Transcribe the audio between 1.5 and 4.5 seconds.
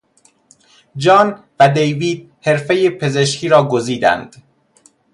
و دیوید حرفهی پزشکی را گزیدند.